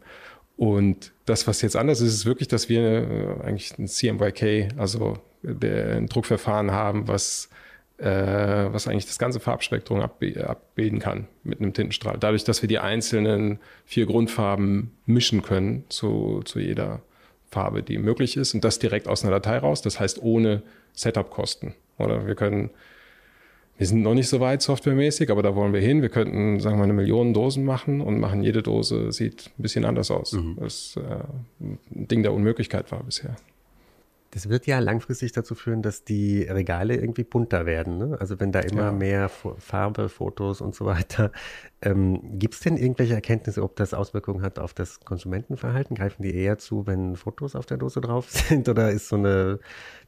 und 0.56 1.12
das, 1.25 1.49
was 1.49 1.61
jetzt 1.62 1.76
anders 1.76 2.00
ist, 2.00 2.14
ist 2.14 2.26
wirklich, 2.26 2.46
dass 2.46 2.68
wir 2.68 2.82
äh, 2.82 3.44
eigentlich 3.44 3.76
ein 3.78 3.88
CMYK, 3.88 4.68
also 4.76 5.18
ein 5.44 6.06
Druckverfahren 6.06 6.70
haben, 6.70 7.08
was, 7.08 7.49
äh, 7.99 8.06
was 8.06 8.87
eigentlich 8.87 9.06
das 9.06 9.18
ganze 9.18 9.40
Farbspektrum 9.40 10.00
abbilden 10.00 11.00
kann 11.00 11.26
mit 11.42 11.61
einem 11.61 11.72
Tintenstrahl. 11.72 12.16
Dadurch, 12.20 12.44
dass 12.44 12.62
wir 12.62 12.68
die 12.68 12.78
einzelnen 12.78 13.58
vier 13.87 14.06
Grundfarben 14.06 14.92
mischen 15.04 15.42
können 15.42 15.84
zu, 15.88 16.42
zu 16.44 16.61
jeder 16.61 17.02
Farbe, 17.52 17.82
die 17.82 17.99
möglich 17.99 18.37
ist 18.37 18.54
und 18.54 18.64
das 18.64 18.78
direkt 18.78 19.06
aus 19.06 19.23
einer 19.23 19.30
Datei 19.30 19.59
raus. 19.59 19.82
Das 19.82 20.00
heißt 20.00 20.23
ohne 20.23 20.62
Setup-Kosten. 20.94 21.75
Oder 21.99 22.26
wir 22.26 22.35
können, 22.35 22.71
wir 23.76 23.87
sind 23.87 24.02
noch 24.02 24.14
nicht 24.14 24.28
so 24.28 24.40
weit 24.40 24.62
softwaremäßig, 24.62 25.30
aber 25.30 25.42
da 25.42 25.54
wollen 25.54 25.73
wir 25.73 25.80
hin. 25.80 26.00
Wir 26.00 26.09
könnten, 26.09 26.61
sagen 26.61 26.78
wir, 26.78 26.85
eine 26.85 26.94
Million 26.94 27.35
Dosen 27.35 27.64
machen 27.64 28.00
und 28.00 28.18
machen 28.18 28.42
jede 28.42 28.62
Dose 28.62 29.12
sieht 29.12 29.50
ein 29.59 29.62
bisschen 29.62 29.85
anders 29.85 30.11
aus. 30.11 30.32
Mhm. 30.32 30.56
Das 30.61 30.97
äh, 30.97 31.25
ein 31.61 31.78
Ding 32.09 32.23
der 32.23 32.32
Unmöglichkeit 32.32 32.90
war 32.90 33.02
bisher. 33.02 33.37
Das 34.32 34.48
wird 34.48 34.66
ja 34.66 34.78
langfristig 34.78 35.32
dazu 35.32 35.54
führen, 35.54 35.82
dass 35.82 36.04
die 36.04 36.44
Regale 36.44 36.96
irgendwie 36.96 37.22
bunter 37.22 37.66
werden. 37.66 37.98
Ne? 37.98 38.16
Also 38.18 38.40
wenn 38.40 38.50
da 38.50 38.60
immer 38.60 38.84
ja. 38.84 38.92
mehr 38.92 39.28
Farbe, 39.28 40.08
Fotos 40.08 40.62
und 40.62 40.74
so 40.74 40.86
weiter. 40.86 41.32
Ähm, 41.82 42.38
Gibt 42.38 42.54
es 42.54 42.60
denn 42.60 42.78
irgendwelche 42.78 43.12
Erkenntnisse, 43.12 43.62
ob 43.62 43.76
das 43.76 43.92
Auswirkungen 43.92 44.40
hat 44.40 44.58
auf 44.58 44.72
das 44.72 45.00
Konsumentenverhalten? 45.00 45.94
Greifen 45.96 46.22
die 46.22 46.34
eher 46.34 46.56
zu, 46.56 46.86
wenn 46.86 47.14
Fotos 47.14 47.54
auf 47.54 47.66
der 47.66 47.76
Dose 47.76 48.00
drauf 48.00 48.30
sind? 48.30 48.70
Oder 48.70 48.90
ist 48.90 49.08
so 49.08 49.16
eine 49.16 49.60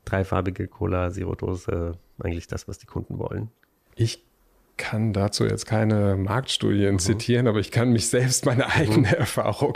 dreifarbige 0.06 0.68
Cola-Zero-Dose 0.68 1.98
eigentlich 2.18 2.46
das, 2.46 2.66
was 2.66 2.78
die 2.78 2.86
Kunden 2.86 3.18
wollen? 3.18 3.50
Ich 3.94 4.24
kann 4.78 5.12
dazu 5.12 5.44
jetzt 5.44 5.66
keine 5.66 6.16
Marktstudien 6.16 6.94
mhm. 6.94 6.98
zitieren, 6.98 7.46
aber 7.46 7.58
ich 7.58 7.70
kann 7.70 7.92
mich 7.92 8.08
selbst 8.08 8.46
meine 8.46 8.70
eigene 8.70 9.08
mhm. 9.08 9.14
Erfahrung 9.18 9.74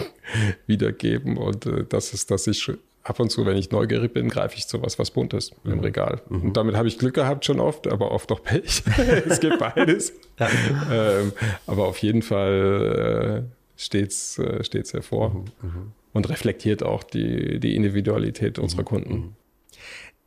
wiedergeben. 0.67 1.37
Und 1.37 1.67
äh, 1.67 1.85
das 1.87 2.14
ist, 2.14 2.31
dass 2.31 2.47
ich 2.47 2.73
ab 3.09 3.21
und 3.21 3.31
zu, 3.31 3.47
wenn 3.47 3.57
ich 3.57 3.71
neugierig 3.71 4.12
bin, 4.12 4.29
greife 4.29 4.57
ich 4.57 4.67
zu 4.67 4.83
was, 4.83 4.99
was 4.99 5.11
Buntes 5.11 5.53
mhm. 5.65 5.73
im 5.73 5.81
Regal. 5.81 6.21
Mhm. 6.29 6.43
Und 6.43 6.57
damit 6.57 6.77
habe 6.77 6.88
ich 6.88 6.99
Glück 6.99 7.15
gehabt 7.15 7.45
schon 7.45 7.61
oft, 7.61 7.87
aber 7.87 8.12
oft 8.12 8.31
auch 8.31 8.43
Pech. 8.43 8.83
es 9.27 9.41
gibt 9.41 9.59
beides. 9.59 10.12
Ja. 10.38 10.49
Ähm, 10.91 11.33
aber 11.67 11.87
auf 11.87 11.99
jeden 11.99 12.23
Fall 12.23 13.47
äh, 13.47 13.81
steht's, 13.81 14.38
äh, 14.38 14.62
hervor 14.93 15.31
mhm. 15.31 15.45
mhm. 15.62 15.93
und 16.12 16.29
reflektiert 16.29 16.83
auch 16.83 17.03
die, 17.03 17.59
die 17.61 17.75
Individualität 17.75 18.59
unserer 18.59 18.83
mhm. 18.83 18.87
Kunden. 18.87 19.15
Mhm. 19.15 19.35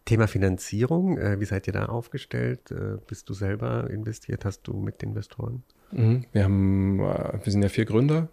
Thema 0.06 0.28
Finanzierung, 0.28 1.18
äh, 1.20 1.40
wie 1.40 1.46
seid 1.46 1.68
ihr 1.68 1.74
da 1.74 1.86
aufgestellt? 1.86 2.72
Äh, 2.72 2.98
bist 3.08 3.30
du 3.30 3.34
selber 3.34 3.90
investiert? 3.90 4.46
Hast 4.46 4.64
du 4.64 4.74
mit 4.74 5.04
Investoren? 5.04 5.64
Wir 5.92 6.44
haben, 6.44 7.00
äh, 7.02 7.40
wir 7.44 7.52
sind 7.52 7.62
ja 7.62 7.70
vier 7.70 7.86
Gründer 7.86 8.30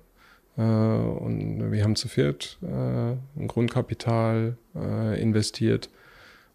und 0.62 1.70
wir 1.70 1.84
haben 1.84 1.96
zu 1.96 2.08
viert 2.08 2.58
äh, 2.62 2.66
ein 2.66 3.46
Grundkapital 3.46 4.56
äh, 4.74 5.20
investiert 5.20 5.88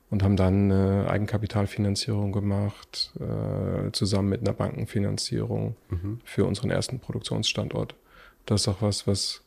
und 0.10 0.24
haben 0.24 0.36
dann 0.36 0.72
eine 0.72 1.10
Eigenkapitalfinanzierung 1.10 2.32
gemacht, 2.34 3.14
zusammen 3.94 4.30
mit 4.30 4.42
einer 4.42 4.54
Bankenfinanzierung 4.54 5.76
mhm. 5.90 6.20
für 6.24 6.46
unseren 6.46 6.70
ersten 6.70 7.00
Produktionsstandort. 7.00 7.96
Das 8.46 8.62
ist 8.62 8.68
auch 8.68 8.84
was, 8.84 9.08
was 9.08 9.42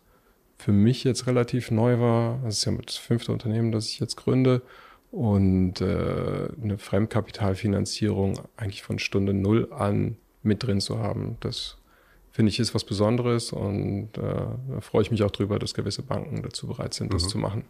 für 0.58 0.72
mich 0.72 1.04
jetzt 1.04 1.26
relativ 1.26 1.70
neu 1.70 2.00
war. 2.00 2.40
Das 2.42 2.58
ist 2.58 2.64
ja 2.64 2.72
das 2.72 2.96
fünfte 2.96 3.32
Unternehmen, 3.32 3.72
das 3.72 3.88
ich 3.88 4.00
jetzt 4.00 4.16
gründe. 4.16 4.62
Und 5.12 5.80
äh, 5.80 6.48
eine 6.62 6.78
Fremdkapitalfinanzierung 6.78 8.40
eigentlich 8.56 8.82
von 8.82 8.98
Stunde 8.98 9.34
Null 9.34 9.72
an 9.72 10.16
mit 10.42 10.62
drin 10.62 10.80
zu 10.80 10.98
haben, 10.98 11.36
das 11.40 11.76
finde 12.36 12.50
ich, 12.50 12.60
ist 12.60 12.74
was 12.74 12.84
Besonderes 12.84 13.50
und 13.50 14.10
äh, 14.18 14.20
da 14.20 14.80
freue 14.80 15.00
ich 15.00 15.10
mich 15.10 15.22
auch 15.22 15.30
drüber, 15.30 15.58
dass 15.58 15.72
gewisse 15.72 16.02
Banken 16.02 16.42
dazu 16.42 16.66
bereit 16.66 16.92
sind, 16.92 17.14
das 17.14 17.24
mhm. 17.24 17.28
zu 17.28 17.38
machen. 17.38 17.64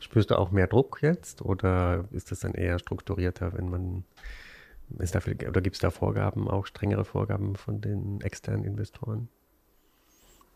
Spürst 0.00 0.32
du 0.32 0.34
auch 0.36 0.50
mehr 0.50 0.66
Druck 0.66 0.98
jetzt 1.00 1.42
oder 1.42 2.08
ist 2.10 2.32
das 2.32 2.40
dann 2.40 2.54
eher 2.54 2.80
strukturierter, 2.80 3.52
wenn 3.52 3.70
man 3.70 4.04
ist 4.98 5.14
da 5.14 5.20
viel, 5.20 5.36
oder 5.48 5.60
gibt 5.60 5.76
es 5.76 5.80
da 5.80 5.90
Vorgaben, 5.90 6.48
auch 6.48 6.66
strengere 6.66 7.04
Vorgaben 7.04 7.54
von 7.54 7.80
den 7.80 8.20
externen 8.22 8.64
Investoren? 8.64 9.28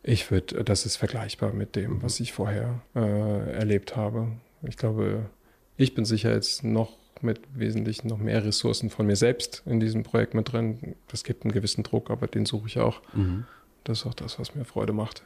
Ich 0.02 0.32
würde, 0.32 0.64
das 0.64 0.84
ist 0.84 0.96
vergleichbar 0.96 1.52
mit 1.52 1.76
dem, 1.76 1.92
mhm. 1.92 2.02
was 2.02 2.18
ich 2.18 2.32
vorher 2.32 2.82
äh, 2.96 3.52
erlebt 3.52 3.94
habe. 3.94 4.32
Ich 4.62 4.76
glaube, 4.76 5.30
ich 5.76 5.94
bin 5.94 6.04
sicher 6.04 6.32
jetzt 6.32 6.64
noch 6.64 6.98
mit 7.22 7.40
wesentlich 7.54 8.04
noch 8.04 8.18
mehr 8.18 8.44
Ressourcen 8.44 8.90
von 8.90 9.06
mir 9.06 9.16
selbst 9.16 9.62
in 9.66 9.80
diesem 9.80 10.02
Projekt 10.02 10.34
mit 10.34 10.52
drin. 10.52 10.96
Das 11.08 11.24
gibt 11.24 11.44
einen 11.44 11.52
gewissen 11.52 11.82
Druck, 11.82 12.10
aber 12.10 12.26
den 12.26 12.46
suche 12.46 12.66
ich 12.66 12.78
auch. 12.78 13.00
Mhm. 13.14 13.44
Das 13.84 14.00
ist 14.00 14.06
auch 14.06 14.14
das, 14.14 14.38
was 14.38 14.54
mir 14.54 14.64
Freude 14.64 14.92
macht. 14.92 15.22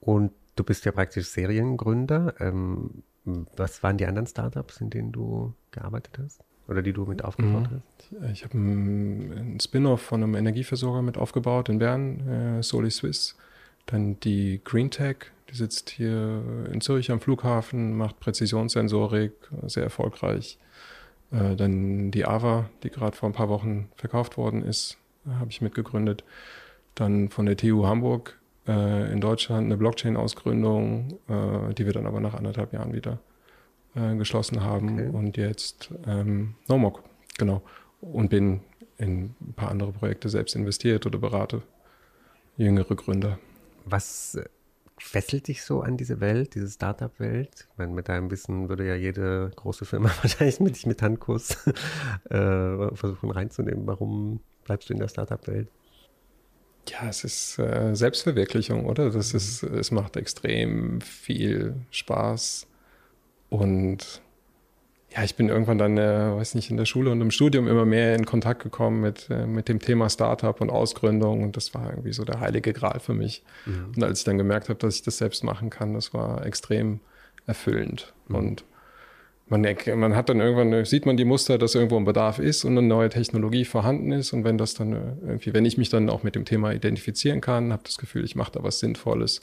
Und 0.00 0.32
du 0.56 0.64
bist 0.64 0.84
ja 0.84 0.92
praktisch 0.92 1.28
Seriengründer. 1.28 2.34
Ähm, 2.40 3.02
was 3.56 3.82
waren 3.82 3.98
die 3.98 4.06
anderen 4.06 4.26
Startups, 4.26 4.80
in 4.80 4.90
denen 4.90 5.12
du 5.12 5.52
gearbeitet 5.70 6.18
hast? 6.22 6.40
Oder 6.66 6.82
die 6.82 6.92
du 6.92 7.04
mit 7.06 7.24
aufgebaut 7.24 7.70
mhm. 7.70 7.82
hast? 8.20 8.32
Ich 8.32 8.44
habe 8.44 8.54
einen 8.54 9.58
Spin-off 9.60 10.02
von 10.02 10.22
einem 10.22 10.34
Energieversorger 10.34 11.02
mit 11.02 11.16
aufgebaut 11.16 11.68
in 11.68 11.78
Bern, 11.78 12.28
äh, 12.28 12.62
Soli 12.62 12.90
Swiss. 12.90 13.36
Dann 13.86 14.20
die 14.20 14.60
GreenTech, 14.64 15.30
die 15.50 15.54
sitzt 15.54 15.90
hier 15.90 16.68
in 16.72 16.80
Zürich 16.80 17.10
am 17.10 17.20
Flughafen, 17.20 17.96
macht 17.96 18.20
Präzisionssensorik, 18.20 19.32
sehr 19.66 19.84
erfolgreich. 19.84 20.58
Äh, 21.30 21.56
dann 21.56 22.10
die 22.10 22.26
AVA, 22.26 22.68
die 22.82 22.90
gerade 22.90 23.16
vor 23.16 23.28
ein 23.28 23.34
paar 23.34 23.48
Wochen 23.48 23.88
verkauft 23.96 24.36
worden 24.36 24.62
ist, 24.62 24.98
habe 25.28 25.50
ich 25.50 25.60
mitgegründet. 25.60 26.24
Dann 26.94 27.28
von 27.28 27.46
der 27.46 27.56
TU 27.56 27.86
Hamburg 27.86 28.38
äh, 28.66 29.12
in 29.12 29.20
Deutschland 29.20 29.66
eine 29.66 29.76
Blockchain-Ausgründung, 29.76 31.18
äh, 31.28 31.74
die 31.74 31.86
wir 31.86 31.92
dann 31.92 32.06
aber 32.06 32.20
nach 32.20 32.34
anderthalb 32.34 32.72
Jahren 32.72 32.92
wieder 32.92 33.18
äh, 33.94 34.16
geschlossen 34.16 34.62
haben. 34.62 34.94
Okay. 34.94 35.08
Und 35.08 35.36
jetzt 35.36 35.90
ähm, 36.06 36.54
Nomok, 36.68 37.02
genau. 37.38 37.62
Und 38.00 38.30
bin 38.30 38.60
in 38.98 39.34
ein 39.40 39.54
paar 39.54 39.70
andere 39.70 39.92
Projekte 39.92 40.28
selbst 40.28 40.54
investiert 40.56 41.06
oder 41.06 41.18
berate 41.18 41.62
jüngere 42.56 42.96
Gründer. 42.96 43.38
Was 43.84 44.36
fesselt 44.98 45.48
dich 45.48 45.62
so 45.62 45.82
an 45.82 45.96
diese 45.96 46.20
Welt, 46.20 46.54
diese 46.54 46.68
Startup-Welt? 46.68 47.68
Ich 47.70 47.78
meine, 47.78 47.92
mit 47.92 48.08
deinem 48.08 48.30
Wissen 48.30 48.68
würde 48.68 48.86
ja 48.86 48.94
jede 48.94 49.50
große 49.56 49.84
Firma 49.84 50.10
wahrscheinlich 50.22 50.60
mit 50.60 50.76
dich 50.76 50.86
mit 50.86 51.02
Handkuss 51.02 51.66
äh, 52.30 52.94
versuchen 52.94 53.30
reinzunehmen. 53.30 53.86
Warum 53.86 54.40
bleibst 54.64 54.88
du 54.88 54.94
in 54.94 55.00
der 55.00 55.08
Startup-Welt? 55.08 55.68
Ja, 56.88 57.08
es 57.08 57.24
ist 57.24 57.58
äh, 57.58 57.94
Selbstverwirklichung, 57.94 58.86
oder? 58.86 59.10
Das 59.10 59.34
ist, 59.34 59.62
es 59.62 59.90
macht 59.90 60.16
extrem 60.16 61.00
viel 61.00 61.74
Spaß 61.90 62.66
und 63.50 64.22
ja, 65.14 65.24
ich 65.24 65.36
bin 65.36 65.48
irgendwann 65.48 65.78
dann, 65.78 65.96
äh, 65.96 66.36
weiß 66.36 66.54
nicht, 66.54 66.70
in 66.70 66.76
der 66.76 66.84
Schule 66.84 67.10
und 67.10 67.20
im 67.20 67.30
Studium 67.30 67.66
immer 67.66 67.86
mehr 67.86 68.14
in 68.14 68.26
Kontakt 68.26 68.62
gekommen 68.62 69.00
mit, 69.00 69.28
äh, 69.30 69.46
mit 69.46 69.68
dem 69.68 69.78
Thema 69.78 70.10
Startup 70.10 70.60
und 70.60 70.70
Ausgründung 70.70 71.42
und 71.42 71.56
das 71.56 71.74
war 71.74 71.90
irgendwie 71.90 72.12
so 72.12 72.24
der 72.24 72.40
heilige 72.40 72.72
Gral 72.72 73.00
für 73.00 73.14
mich. 73.14 73.42
Mhm. 73.64 73.94
Und 73.96 74.04
als 74.04 74.20
ich 74.20 74.24
dann 74.24 74.36
gemerkt 74.36 74.68
habe, 74.68 74.78
dass 74.78 74.96
ich 74.96 75.02
das 75.02 75.18
selbst 75.18 75.44
machen 75.44 75.70
kann, 75.70 75.94
das 75.94 76.12
war 76.12 76.44
extrem 76.44 77.00
erfüllend. 77.46 78.12
Mhm. 78.28 78.36
Und 78.36 78.64
man, 79.48 79.66
man 79.96 80.14
hat 80.14 80.28
dann 80.28 80.40
irgendwann, 80.40 80.84
sieht 80.84 81.06
man 81.06 81.16
die 81.16 81.24
Muster, 81.24 81.56
dass 81.56 81.74
irgendwo 81.74 81.96
ein 81.96 82.04
Bedarf 82.04 82.38
ist 82.38 82.64
und 82.64 82.76
eine 82.76 82.86
neue 82.86 83.08
Technologie 83.08 83.64
vorhanden 83.64 84.12
ist. 84.12 84.34
Und 84.34 84.44
wenn 84.44 84.58
das 84.58 84.74
dann 84.74 84.92
äh, 84.92 84.98
irgendwie, 85.26 85.54
wenn 85.54 85.64
ich 85.64 85.78
mich 85.78 85.88
dann 85.88 86.10
auch 86.10 86.22
mit 86.22 86.34
dem 86.34 86.44
Thema 86.44 86.72
identifizieren 86.72 87.40
kann, 87.40 87.72
habe 87.72 87.82
das 87.84 87.96
Gefühl, 87.96 88.24
ich 88.24 88.36
mache 88.36 88.52
da 88.52 88.62
was 88.62 88.78
Sinnvolles, 88.80 89.40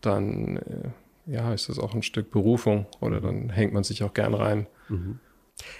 dann 0.00 0.56
äh, 0.56 1.32
ja, 1.32 1.52
ist 1.52 1.68
das 1.68 1.78
auch 1.78 1.94
ein 1.94 2.02
Stück 2.02 2.30
Berufung 2.30 2.86
oder 3.00 3.20
dann 3.20 3.50
hängt 3.50 3.74
man 3.74 3.84
sich 3.84 4.02
auch 4.02 4.14
gern 4.14 4.32
rein. 4.32 4.66
Mhm. 4.88 5.18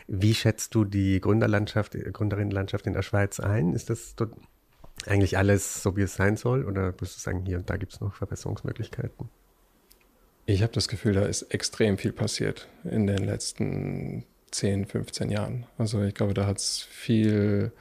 Wie 0.07 0.35
schätzt 0.35 0.75
du 0.75 0.85
die 0.85 1.21
Gründerlandschaft, 1.21 1.93
Gründerinnenlandschaft 1.93 2.87
in 2.87 2.95
der 2.95 3.03
Schweiz 3.03 3.41
ein? 3.41 3.73
Ist 3.73 3.91
das 3.91 4.15
eigentlich 5.05 5.37
alles 5.37 5.83
so, 5.83 5.97
wie 5.97 6.03
es 6.03 6.15
sein 6.15 6.37
soll? 6.37 6.65
Oder 6.65 6.95
würdest 6.95 7.17
du 7.17 7.21
sagen, 7.21 7.45
hier 7.45 7.59
und 7.59 7.69
da 7.69 7.77
gibt 7.77 7.93
es 7.93 8.01
noch 8.01 8.15
Verbesserungsmöglichkeiten? 8.15 9.29
Ich 10.47 10.63
habe 10.63 10.73
das 10.73 10.89
Gefühl, 10.89 11.15
da 11.15 11.27
ist 11.27 11.43
extrem 11.43 11.99
viel 11.99 12.13
passiert 12.13 12.69
in 12.85 13.07
den 13.07 13.25
letzten 13.25 14.25
10, 14.53 14.87
15 14.87 15.31
Jahren. 15.31 15.67
Also 15.77 16.03
ich 16.03 16.15
glaube, 16.15 16.35
da 16.35 16.47
hat 16.47 16.59
es 16.59 16.83
viel 16.83 17.73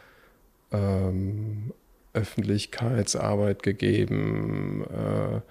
ähm, 0.71 1.73
Öffentlichkeitsarbeit 2.13 3.61
gegeben, 3.63 4.83
äh, 4.89 5.41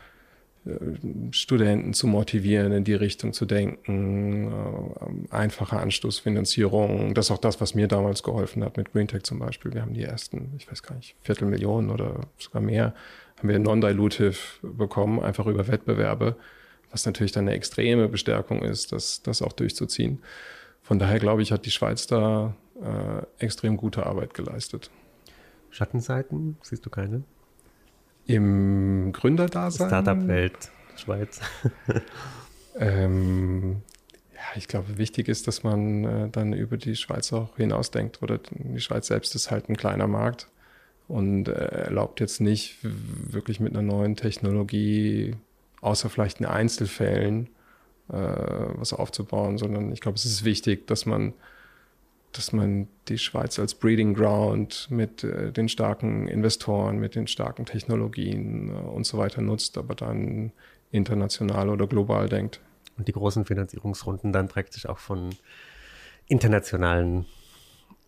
Studenten 1.30 1.92
zu 1.92 2.06
motivieren, 2.06 2.72
in 2.72 2.84
die 2.84 2.94
Richtung 2.94 3.34
zu 3.34 3.44
denken, 3.44 4.50
äh, 4.50 5.34
einfache 5.34 5.78
Anstoßfinanzierung. 5.78 7.12
Das 7.14 7.26
ist 7.26 7.30
auch 7.30 7.38
das, 7.38 7.60
was 7.60 7.74
mir 7.74 7.86
damals 7.86 8.22
geholfen 8.22 8.64
hat 8.64 8.78
mit 8.78 8.92
GreenTech 8.92 9.24
zum 9.24 9.38
Beispiel. 9.38 9.74
Wir 9.74 9.82
haben 9.82 9.92
die 9.92 10.04
ersten, 10.04 10.54
ich 10.56 10.70
weiß 10.70 10.82
gar 10.82 10.94
nicht, 10.96 11.16
Viertelmillionen 11.20 11.90
oder 11.90 12.20
sogar 12.38 12.62
mehr, 12.62 12.94
haben 13.38 13.48
wir 13.48 13.58
non-dilutive 13.58 14.36
bekommen, 14.62 15.20
einfach 15.20 15.46
über 15.46 15.68
Wettbewerbe, 15.68 16.36
was 16.90 17.04
natürlich 17.04 17.32
dann 17.32 17.46
eine 17.46 17.56
extreme 17.56 18.08
Bestärkung 18.08 18.62
ist, 18.62 18.92
das, 18.92 19.22
das 19.22 19.42
auch 19.42 19.52
durchzuziehen. 19.52 20.22
Von 20.80 20.98
daher 20.98 21.18
glaube 21.18 21.42
ich, 21.42 21.52
hat 21.52 21.66
die 21.66 21.70
Schweiz 21.70 22.06
da 22.06 22.56
äh, 22.80 23.44
extrem 23.44 23.76
gute 23.76 24.06
Arbeit 24.06 24.32
geleistet. 24.32 24.90
Schattenseiten, 25.70 26.56
siehst 26.62 26.86
du 26.86 26.90
keine? 26.90 27.24
Im 28.26 29.12
Gründerdasein? 29.12 29.88
Startup-Welt, 29.88 30.70
Schweiz. 30.96 31.40
ähm, 32.78 33.82
ja, 34.34 34.56
ich 34.56 34.68
glaube, 34.68 34.98
wichtig 34.98 35.28
ist, 35.28 35.46
dass 35.46 35.62
man 35.62 36.04
äh, 36.04 36.28
dann 36.30 36.52
über 36.52 36.76
die 36.76 36.96
Schweiz 36.96 37.32
auch 37.32 37.56
hinausdenkt. 37.56 38.22
Oder 38.22 38.38
die 38.38 38.80
Schweiz 38.80 39.08
selbst 39.08 39.34
ist 39.34 39.50
halt 39.50 39.68
ein 39.68 39.76
kleiner 39.76 40.06
Markt 40.06 40.48
und 41.08 41.48
äh, 41.48 41.52
erlaubt 41.52 42.20
jetzt 42.20 42.40
nicht 42.40 42.78
wirklich 42.82 43.60
mit 43.60 43.72
einer 43.72 43.82
neuen 43.82 44.16
Technologie, 44.16 45.36
außer 45.80 46.08
vielleicht 46.08 46.40
in 46.40 46.46
Einzelfällen, 46.46 47.48
äh, 48.08 48.16
was 48.16 48.92
aufzubauen, 48.92 49.58
sondern 49.58 49.92
ich 49.92 50.00
glaube, 50.00 50.16
es 50.16 50.24
ist 50.24 50.44
wichtig, 50.44 50.86
dass 50.86 51.04
man 51.04 51.34
dass 52.36 52.52
man 52.52 52.88
die 53.08 53.18
Schweiz 53.18 53.58
als 53.58 53.74
Breeding 53.74 54.14
Ground 54.14 54.88
mit 54.90 55.24
äh, 55.24 55.52
den 55.52 55.68
starken 55.68 56.28
Investoren, 56.28 56.98
mit 56.98 57.14
den 57.14 57.26
starken 57.26 57.64
Technologien 57.64 58.70
äh, 58.70 58.72
und 58.72 59.06
so 59.06 59.18
weiter 59.18 59.42
nutzt, 59.42 59.78
aber 59.78 59.94
dann 59.94 60.52
international 60.90 61.68
oder 61.68 61.86
global 61.86 62.28
denkt. 62.28 62.60
Und 62.96 63.08
die 63.08 63.12
großen 63.12 63.44
Finanzierungsrunden 63.44 64.32
dann 64.32 64.48
praktisch 64.48 64.86
auch 64.86 64.98
von 64.98 65.30
internationalen 66.26 67.26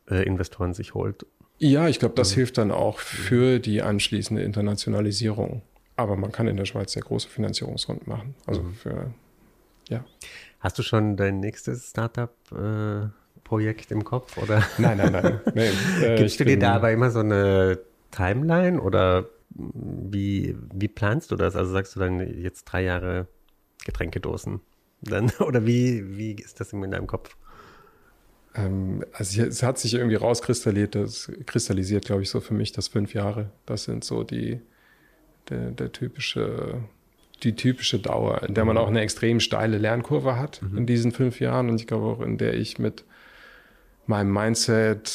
äh, 0.09 0.25
Investoren 0.25 0.75
sich 0.75 0.95
holt. 0.95 1.27
Ja, 1.59 1.89
ich 1.89 1.99
glaube, 1.99 2.15
das 2.15 2.33
mhm. 2.33 2.35
hilft 2.37 2.59
dann 2.59 2.71
auch 2.71 2.99
für 2.99 3.59
die 3.59 3.83
anschließende 3.83 4.43
Internationalisierung. 4.43 5.63
Aber 5.97 6.17
man 6.17 6.31
kann 6.31 6.47
in 6.47 6.57
der 6.57 6.67
Schweiz 6.67 6.93
sehr 6.93 7.03
große 7.03 7.29
Finanzierungsrunden 7.29 8.09
machen. 8.09 8.35
Also 8.47 8.63
mhm. 8.63 8.75
für, 8.75 9.15
ja. 9.89 10.05
Hast 10.61 10.79
du 10.79 10.83
schon 10.83 11.17
dein 11.17 11.41
nächstes 11.41 11.91
Startup 11.91 12.35
äh, 12.53 13.09
Projekt 13.47 13.93
im 13.93 14.03
Kopf? 14.03 14.37
Oder? 14.39 14.67
Nein, 14.77 14.99
nein, 14.99 15.13
nein. 15.13 15.41
Nee, 15.55 15.71
äh, 16.03 16.19
Gibst 16.19 16.41
du 16.41 16.45
dir 16.45 16.59
da 16.59 16.75
aber 16.75 16.91
immer 16.91 17.11
so 17.11 17.21
eine 17.21 17.79
Timeline 18.11 18.81
oder 18.81 19.29
wie, 19.51 20.57
wie 20.75 20.89
planst 20.89 21.31
du 21.31 21.37
das? 21.37 21.55
Also 21.55 21.73
sagst 21.73 21.95
du 21.95 22.01
dann 22.01 22.43
jetzt 22.43 22.65
drei 22.65 22.83
Jahre 22.83 23.29
Getränkedosen? 23.85 24.61
Dann, 25.01 25.31
oder 25.39 25.65
wie, 25.65 26.19
wie 26.19 26.33
ist 26.33 26.59
das 26.59 26.73
in 26.73 26.91
deinem 26.91 27.07
Kopf? 27.07 27.37
Ähm, 28.57 29.05
also 29.13 29.43
es 29.43 29.63
hat 29.63 29.79
sich 29.79 29.95
irgendwie 29.95 30.17
rauskristallisiert, 30.17 30.97
das 30.97 31.31
kristallisiert, 31.47 32.05
glaube 32.05 32.23
ich, 32.23 32.31
so 32.31 32.41
für 32.41 32.55
mich, 32.55 32.73
dass 32.73 32.89
fünf 32.89 33.15
Jahre, 33.15 33.51
das 33.65 33.85
sind 33.85 34.03
so 34.03 34.25
die, 34.25 34.61
der, 35.49 35.71
der 35.71 35.93
typische 35.93 36.81
die 37.43 37.55
typische 37.55 37.99
Dauer, 37.99 38.43
in 38.45 38.55
der 38.55 38.65
man 38.65 38.77
mhm. 38.77 38.83
auch 38.83 38.89
eine 38.89 39.01
extrem 39.01 39.41
steile 39.41 39.79
Lernkurve 39.79 40.39
hat 40.39 40.63
mhm. 40.63 40.79
in 40.79 40.87
diesen 40.87 41.13
fünf 41.13 41.39
Jahren 41.39 41.69
und 41.69 41.81
ich 41.81 41.87
glaube 41.87 42.07
auch, 42.07 42.21
in 42.21 42.39
der 42.39 42.55
ich 42.55 42.79
mit 42.79 43.05
meinem 44.09 44.33
Mindset, 44.33 45.11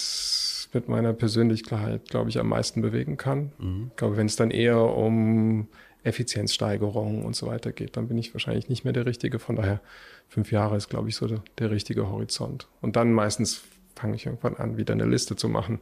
mit 0.74 0.88
meiner 0.88 1.14
Persönlichkeit, 1.14 2.10
glaube 2.10 2.30
ich, 2.30 2.40
am 2.40 2.48
meisten 2.48 2.82
bewegen 2.82 3.18
kann. 3.18 3.52
Mhm. 3.60 3.88
Ich 3.90 3.98
glaube, 3.98 4.18
wenn 4.18 4.28
es 4.28 4.36
dann 4.36 4.52
eher 4.52 4.80
um 4.80 5.68
Effizienzsteigerung 6.04 7.26
und 7.26 7.36
so 7.36 7.48
weiter 7.48 7.72
geht, 7.72 7.98
dann 7.98 8.08
bin 8.08 8.18
ich 8.18 8.34
wahrscheinlich 8.34 8.70
nicht 8.70 8.84
mehr 8.84 8.94
der 8.94 9.06
Richtige. 9.06 9.40
Von 9.40 9.58
daher, 9.58 9.82
fünf 10.28 10.52
Jahre 10.52 10.78
ist, 10.78 10.90
glaube 10.90 11.10
ich, 11.10 11.16
so 11.16 11.28
der, 11.28 11.44
der 11.58 11.72
richtige 11.72 12.10
Horizont. 12.10 12.68
Und 12.82 12.96
dann 12.96 13.14
meistens 13.14 13.62
fange 13.96 14.16
ich 14.16 14.26
irgendwann 14.26 14.56
an, 14.56 14.78
wieder 14.78 14.94
eine 14.94 15.06
Liste 15.06 15.36
zu 15.36 15.50
machen 15.50 15.80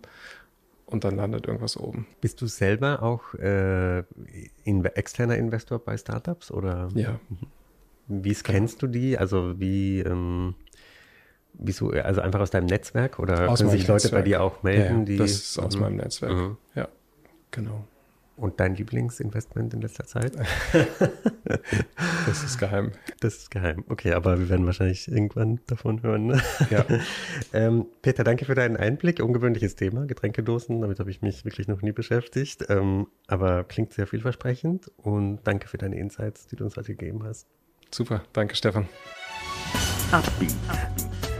und 0.85 1.03
dann 1.03 1.15
landet 1.15 1.45
irgendwas 1.45 1.77
oben. 1.77 2.07
Bist 2.19 2.41
du 2.41 2.47
selber 2.47 3.03
auch 3.03 3.33
äh, 3.35 4.03
in, 4.63 4.83
externer 4.83 5.37
Investor 5.37 5.79
bei 5.79 5.97
Startups 5.97 6.51
oder? 6.51 6.89
Ja. 6.95 7.19
Wie 8.07 8.33
kennst 8.33 8.81
du 8.81 8.87
die? 8.87 9.17
Also 9.17 9.59
wie 9.59 9.99
ähm, 9.99 10.55
Wieso? 11.53 11.89
Also 11.89 12.21
einfach 12.21 12.39
aus 12.39 12.51
deinem 12.51 12.67
Netzwerk 12.67 13.19
oder 13.19 13.49
aus 13.49 13.59
können 13.59 13.71
sich 13.71 13.87
Leute 13.87 14.05
Netzwerk. 14.05 14.13
bei 14.13 14.21
dir 14.21 14.41
auch 14.41 14.63
melden? 14.63 14.99
Ja, 14.99 15.05
die, 15.05 15.17
das 15.17 15.31
ist 15.31 15.59
aus 15.59 15.75
mhm. 15.75 15.81
meinem 15.81 15.95
Netzwerk. 15.97 16.33
Mhm. 16.33 16.57
Ja, 16.75 16.87
genau. 17.51 17.85
Und 18.39 18.61
dein 18.61 18.73
Lieblingsinvestment 18.75 19.73
in 19.73 19.81
letzter 19.81 20.05
Zeit? 20.05 20.31
das 22.25 22.43
ist 22.43 22.57
geheim. 22.57 22.93
Das 23.19 23.35
ist 23.35 23.51
geheim. 23.51 23.83
Okay, 23.89 24.13
aber 24.13 24.39
wir 24.39 24.47
werden 24.47 24.65
wahrscheinlich 24.65 25.11
irgendwann 25.11 25.59
davon 25.67 26.01
hören. 26.03 26.27
Ne? 26.27 26.41
Ja. 26.69 26.85
ähm, 27.53 27.85
Peter, 28.01 28.23
danke 28.23 28.45
für 28.45 28.55
deinen 28.55 28.77
Einblick. 28.77 29.19
Ungewöhnliches 29.19 29.75
Thema, 29.75 30.05
Getränkedosen. 30.05 30.79
Damit 30.79 30.99
habe 31.01 31.11
ich 31.11 31.21
mich 31.21 31.43
wirklich 31.43 31.67
noch 31.67 31.81
nie 31.81 31.91
beschäftigt. 31.91 32.65
Ähm, 32.69 33.07
aber 33.27 33.65
klingt 33.65 33.91
sehr 33.91 34.07
vielversprechend. 34.07 34.89
Und 34.95 35.41
danke 35.43 35.67
für 35.67 35.77
deine 35.77 35.97
Insights, 35.97 36.47
die 36.47 36.55
du 36.55 36.63
uns 36.63 36.77
heute 36.77 36.95
gegeben 36.95 37.23
hast. 37.25 37.45
Super. 37.91 38.23
Danke, 38.31 38.55
Stefan. 38.55 38.87
Upbeat. 40.11 40.55